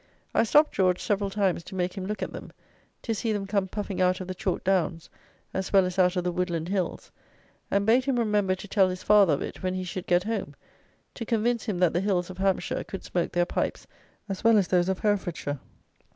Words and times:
I 0.33 0.41
stopped 0.45 0.73
George 0.73 0.99
several 0.99 1.29
times 1.29 1.63
to 1.65 1.75
make 1.75 1.93
him 1.95 2.07
look 2.07 2.23
at 2.23 2.33
them; 2.33 2.51
to 3.03 3.13
see 3.13 3.31
them 3.31 3.45
come 3.45 3.67
puffing 3.67 4.01
out 4.01 4.19
of 4.19 4.27
the 4.27 4.33
chalk 4.33 4.63
downs 4.63 5.11
as 5.53 5.71
well 5.71 5.85
as 5.85 5.99
out 5.99 6.15
of 6.15 6.23
the 6.23 6.31
woodland 6.31 6.69
hills; 6.69 7.11
and 7.69 7.85
bade 7.85 8.05
him 8.05 8.17
remember 8.17 8.55
to 8.55 8.67
tell 8.67 8.89
his 8.89 9.03
father 9.03 9.33
of 9.33 9.43
it 9.43 9.61
when 9.61 9.75
he 9.75 9.83
should 9.83 10.07
get 10.07 10.23
home, 10.23 10.55
to 11.13 11.23
convince 11.23 11.65
him 11.65 11.77
that 11.77 11.93
the 11.93 12.01
hills 12.01 12.31
of 12.31 12.39
Hampshire 12.39 12.83
could 12.83 13.03
smoke 13.03 13.31
their 13.33 13.45
pipes 13.45 13.85
as 14.27 14.43
well 14.43 14.57
as 14.57 14.69
those 14.69 14.89
of 14.89 14.97
Herefordshire. 15.01 15.59